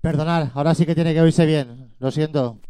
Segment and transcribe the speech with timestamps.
[0.00, 1.94] Perdonar, ahora sí que tiene que oírse bien.
[1.98, 2.60] Lo siento.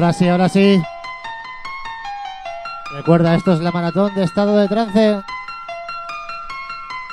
[0.00, 0.82] Ahora sí, ahora sí.
[2.96, 5.20] Recuerda, esto es la maratón de estado de trance.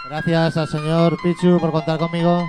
[0.07, 2.47] Gracias al señor Pichu por contar conmigo.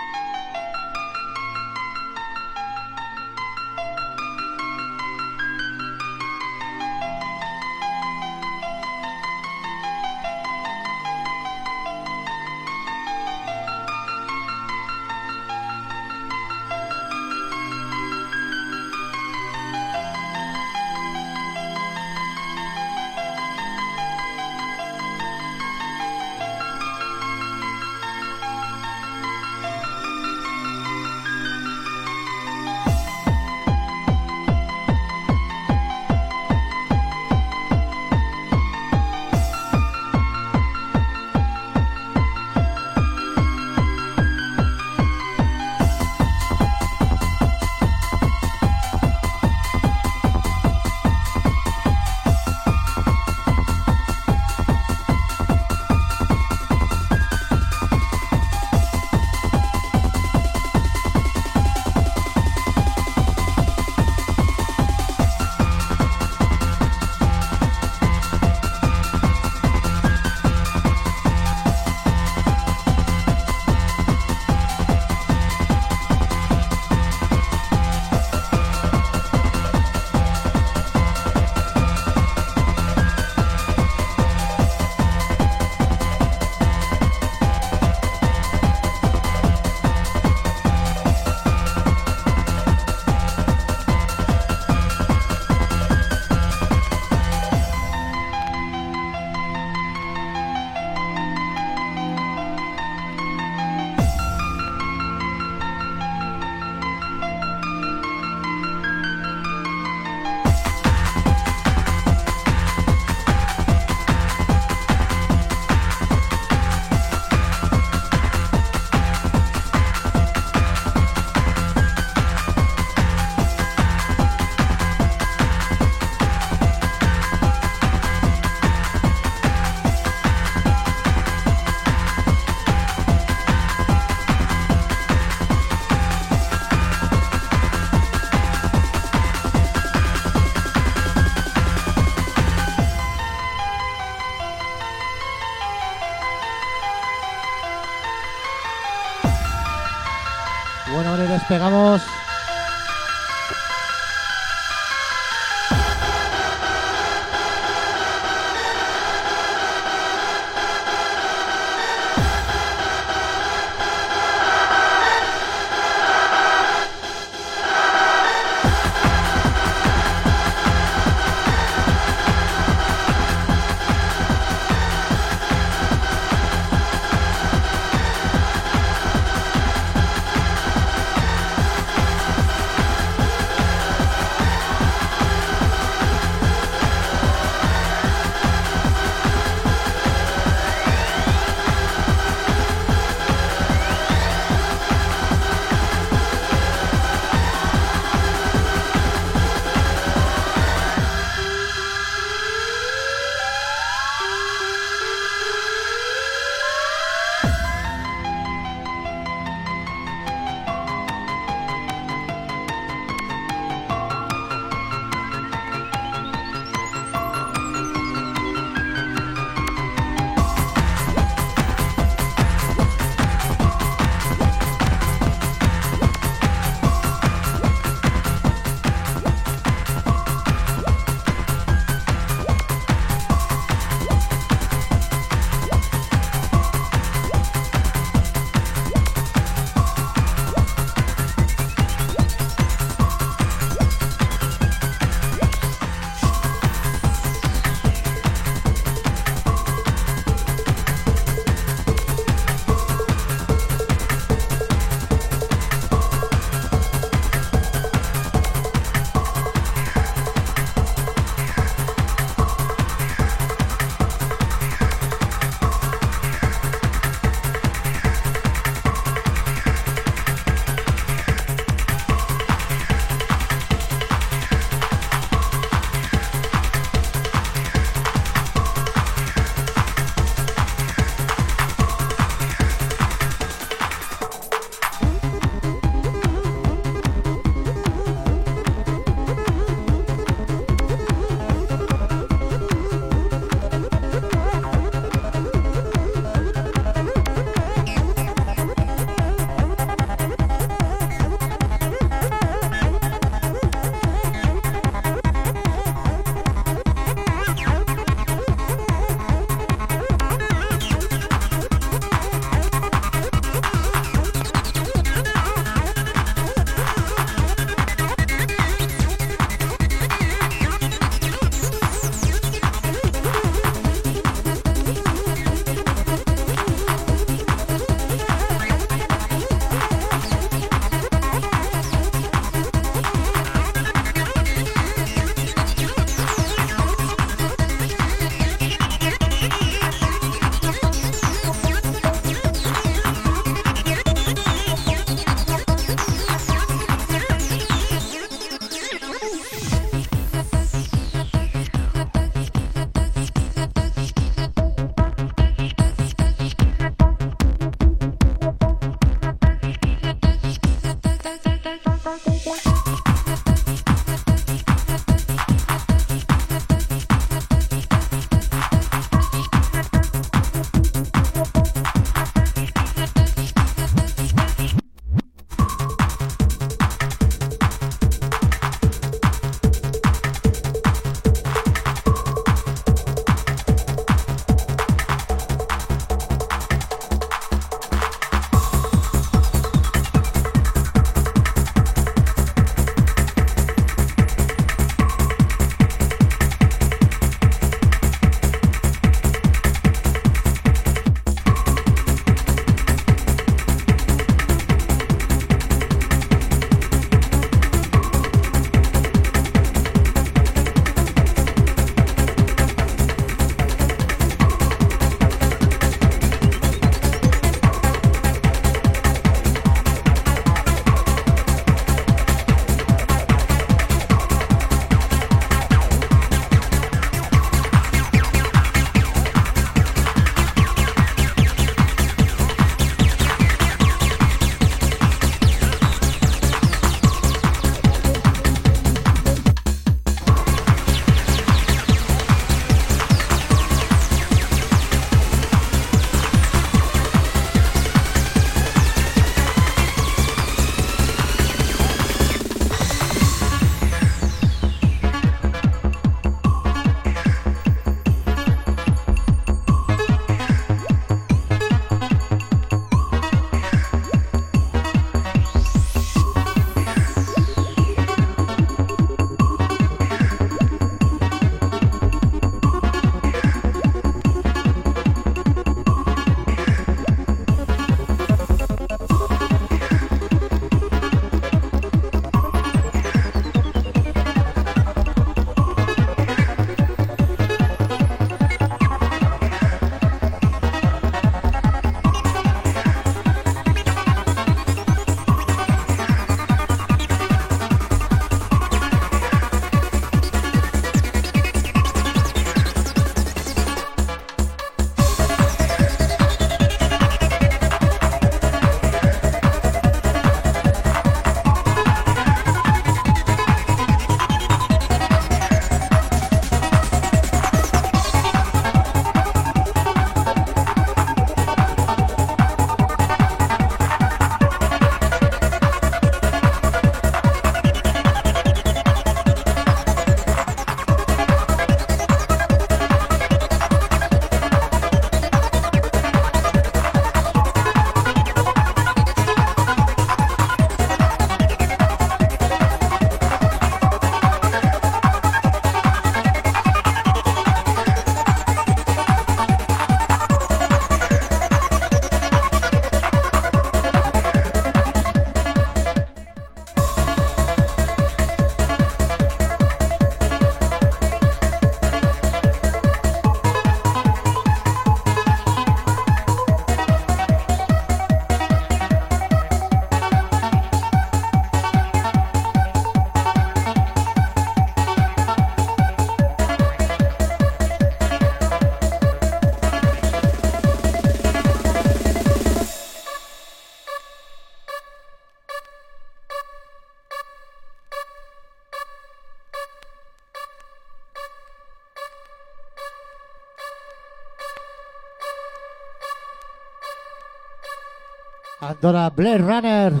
[598.86, 600.00] Got our Blade Runner.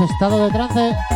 [0.00, 1.11] Estado de trance.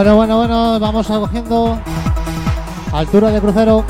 [0.00, 1.78] Bueno, bueno, bueno, vamos cogiendo
[2.90, 3.84] altura de crucero.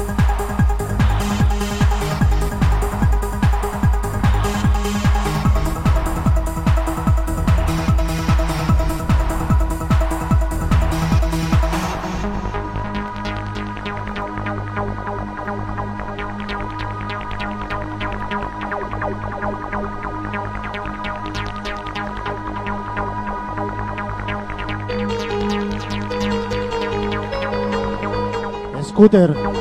[29.00, 29.59] Scooter.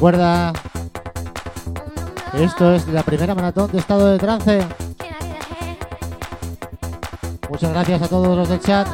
[0.00, 0.54] Recuerda,
[2.32, 4.66] esto es la primera maratón de estado de trance.
[7.50, 8.88] Muchas gracias a todos los del chat.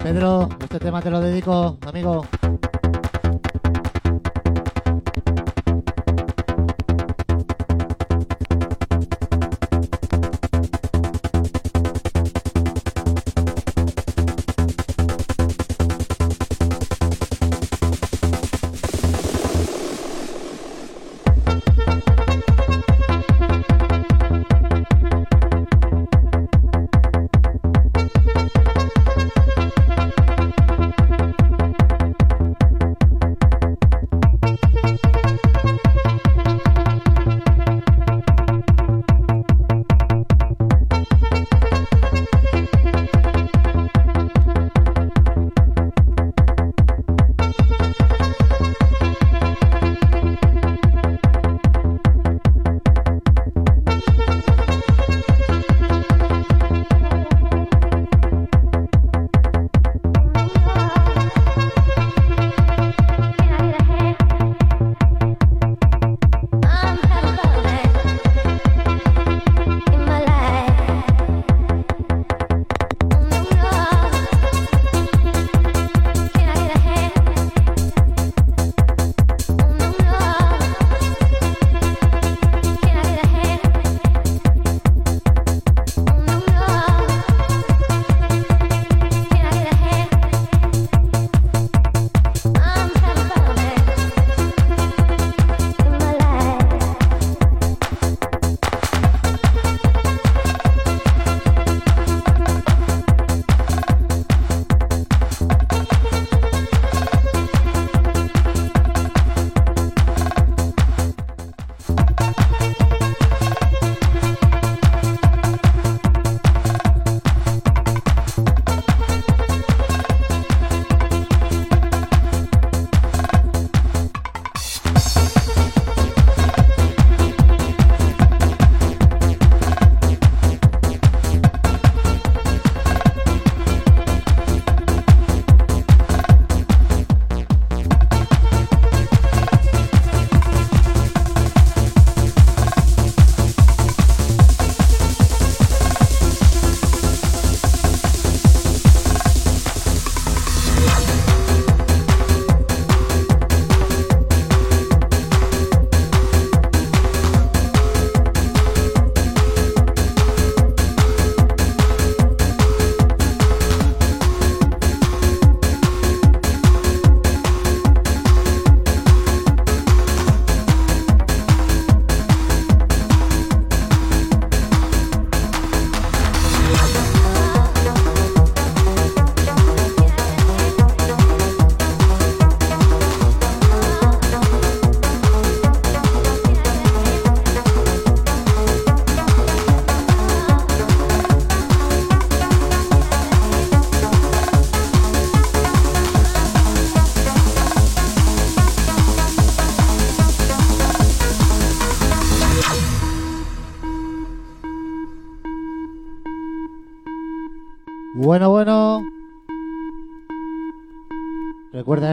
[0.00, 2.26] Pedro, este tema te lo dedico, amigo.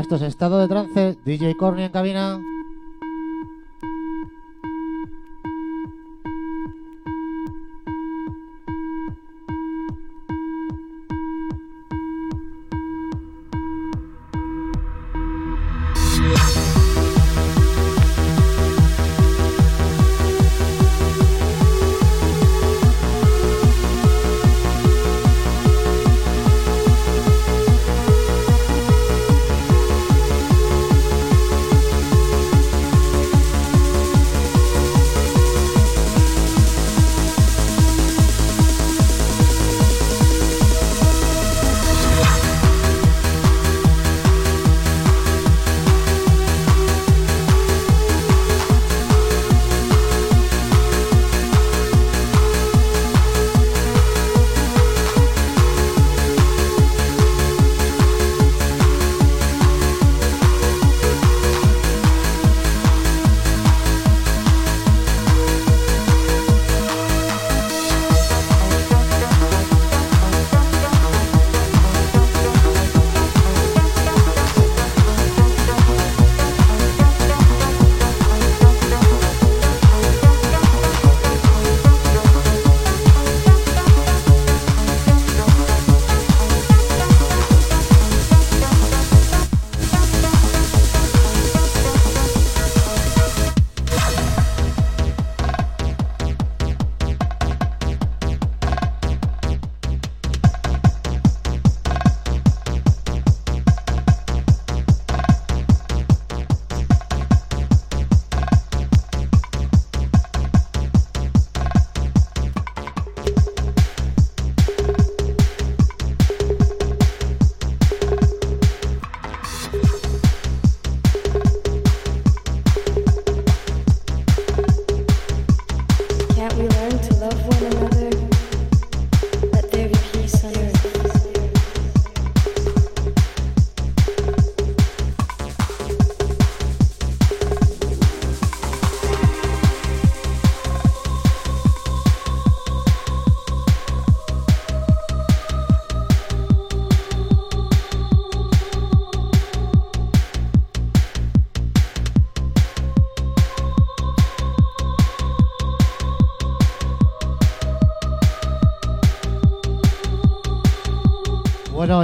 [0.10, 1.18] Esto es estado de trance.
[1.24, 2.40] DJ Corny en cabina.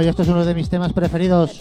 [0.02, 1.60] Y esto es uno de mis temas preferidos.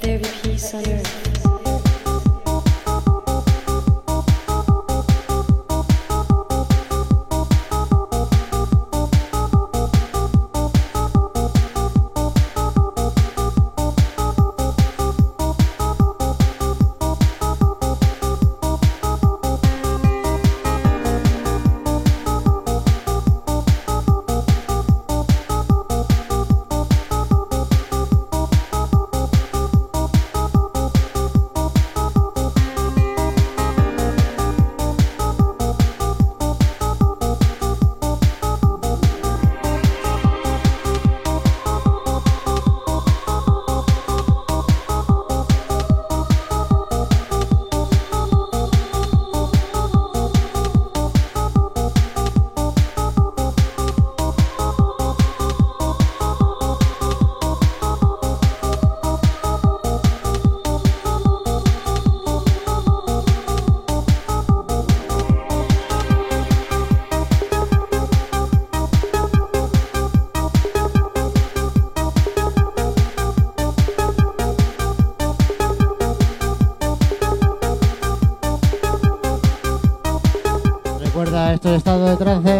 [81.65, 82.54] Esto es estado de trance.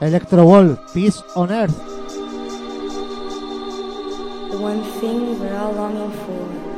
[0.00, 1.76] Electro Wall, Peace on Earth.
[4.50, 6.73] The one thing we're all longing for.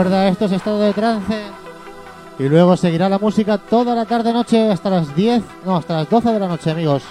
[0.00, 1.42] Recuerda, esto es estado de trance.
[2.38, 6.32] Y luego seguirá la música toda la tarde-noche hasta las 10, no, hasta las 12
[6.32, 7.02] de la noche, amigos.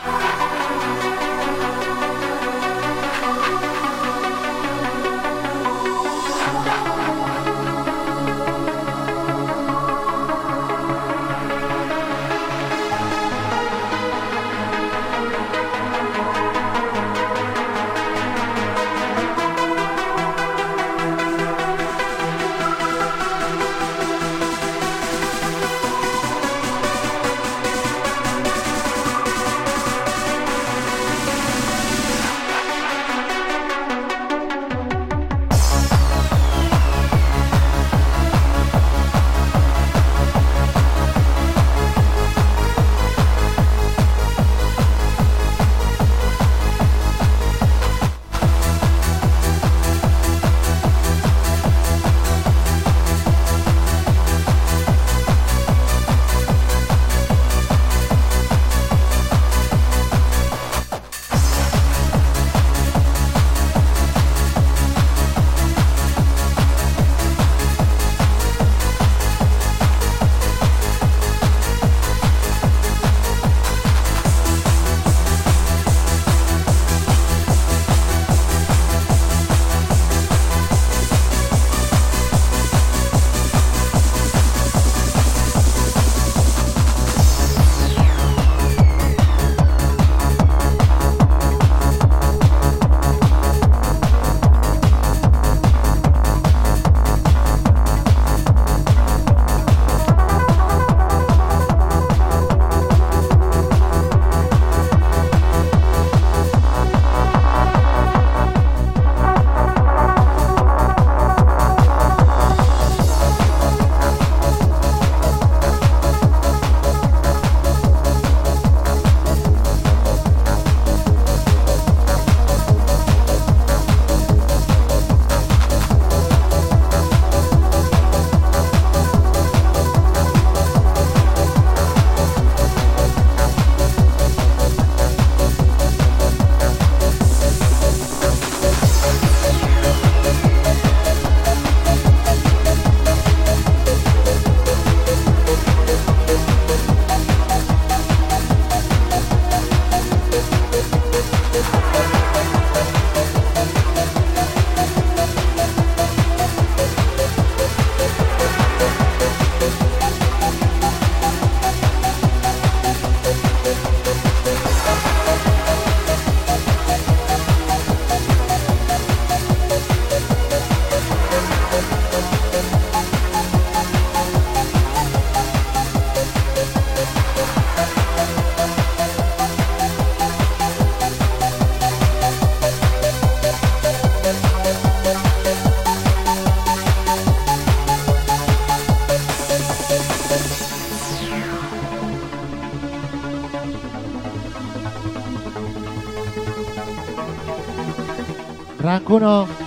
[199.09, 199.58] 이 분.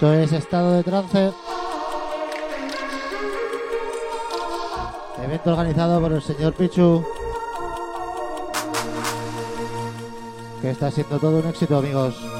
[0.00, 1.30] Esto es estado de trance.
[5.22, 7.04] Evento organizado por el señor Pichu.
[10.62, 12.39] Que está siendo todo un éxito, amigos.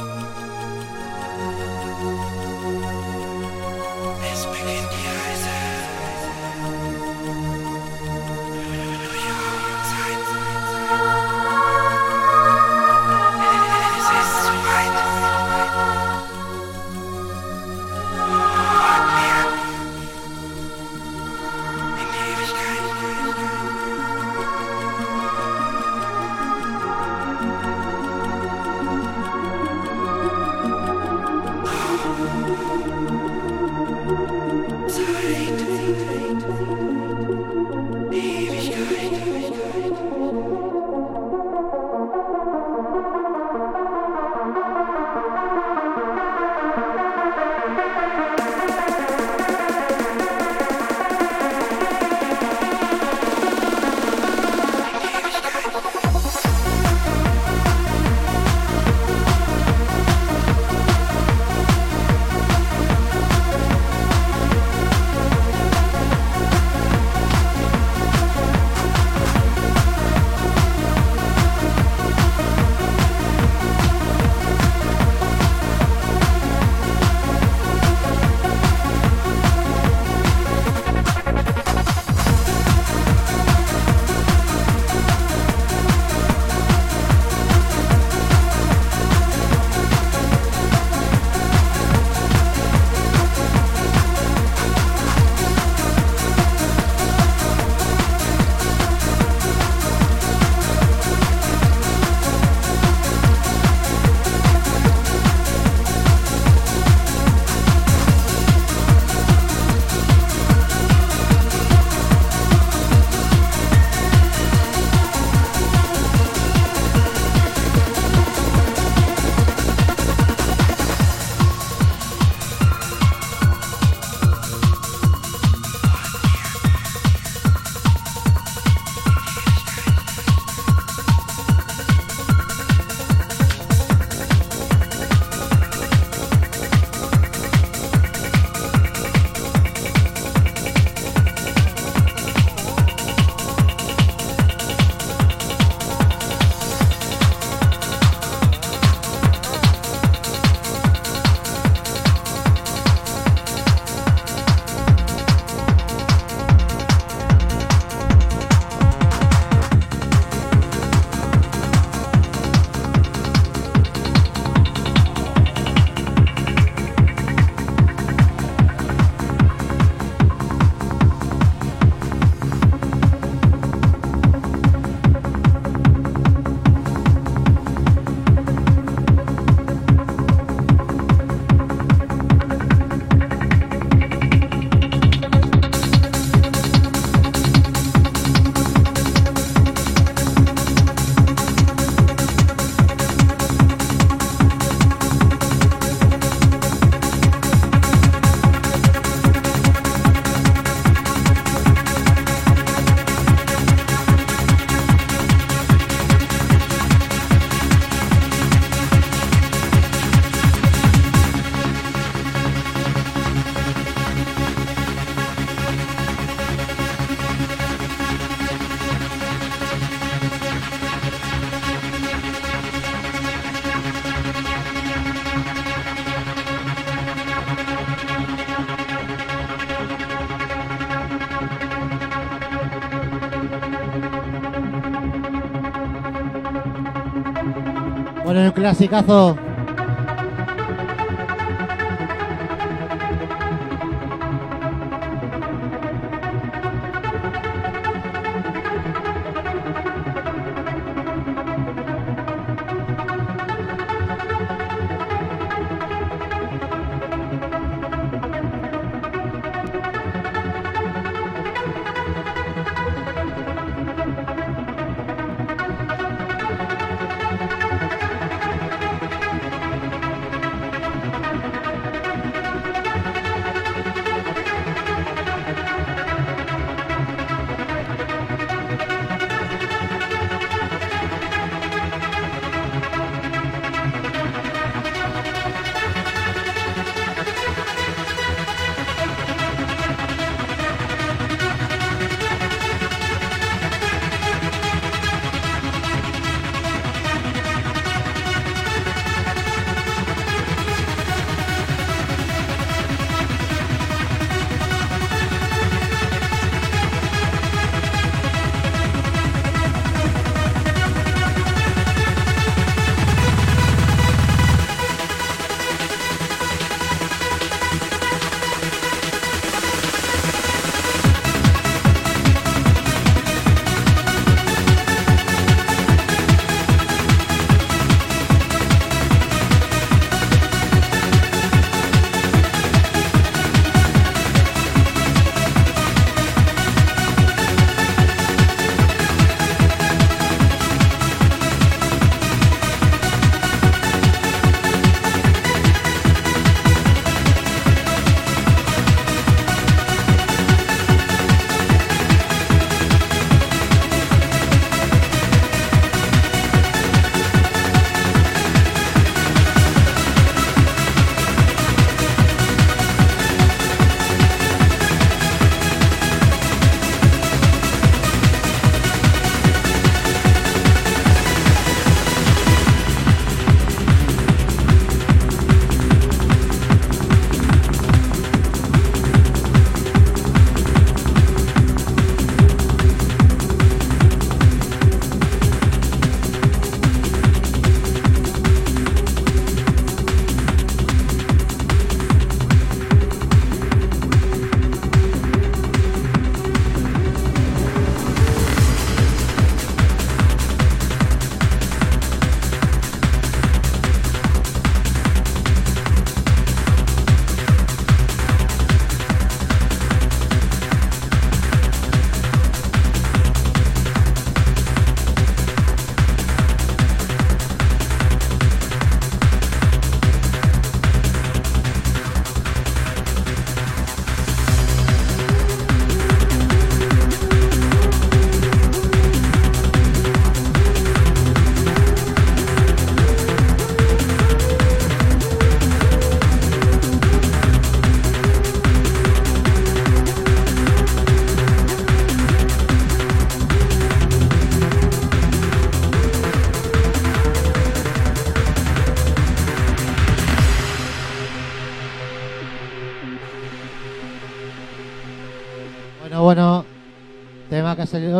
[238.61, 239.50] Clasicazo.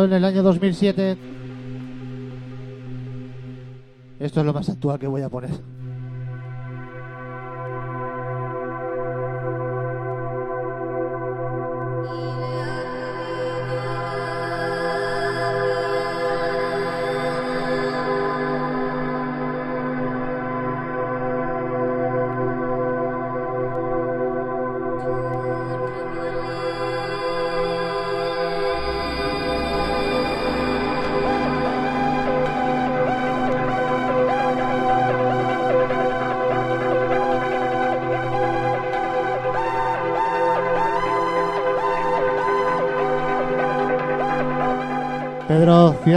[0.03, 1.17] En el año 2007.
[4.19, 5.51] Esto es lo más actual que voy a poner.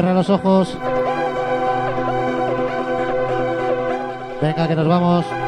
[0.04, 0.76] Cierra los ojos.
[4.42, 5.43] Venga, que nos vamos.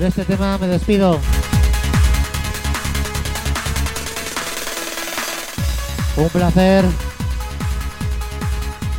[0.00, 1.20] Con este tema me despido.
[6.16, 6.86] Un placer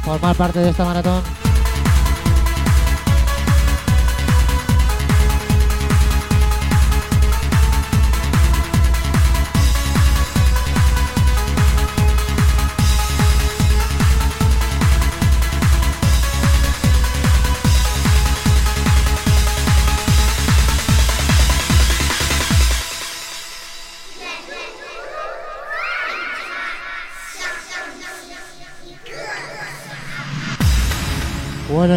[0.03, 1.40] formar parte de esta maratón.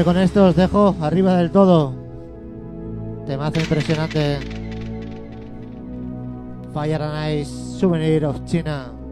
[0.02, 1.94] Con esto os dejo arriba del todo.
[3.26, 4.40] Temazo impresionante.
[6.74, 9.03] Fire and Ice, Souvenir of China.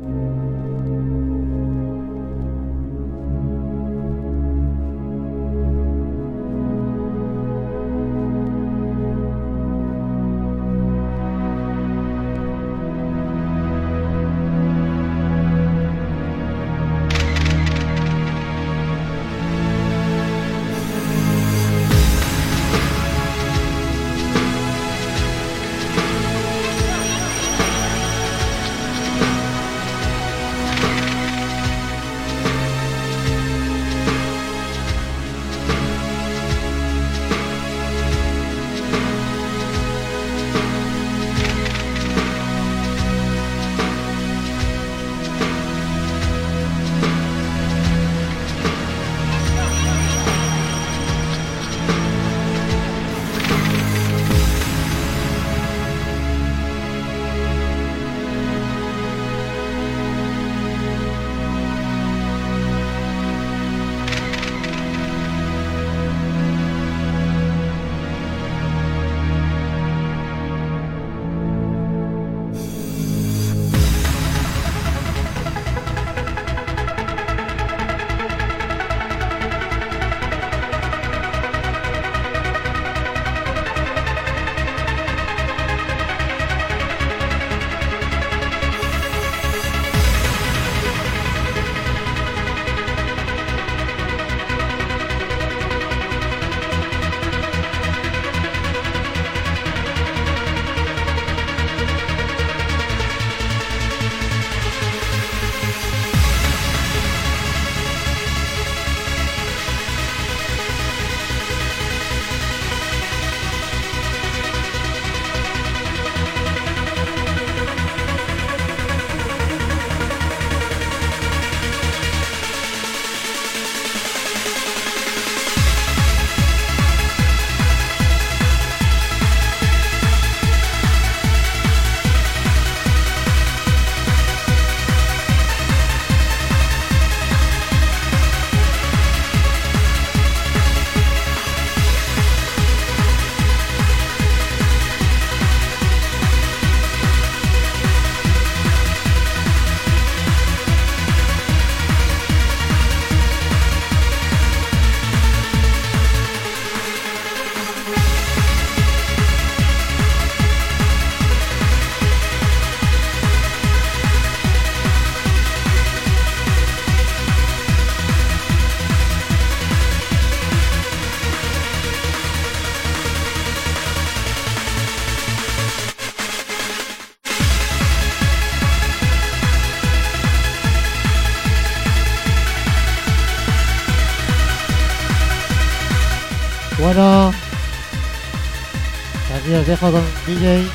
[189.73, 190.67] Dejo con DJ.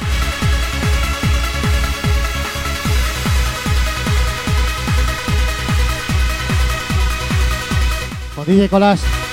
[8.35, 9.26] Con DJ Colas.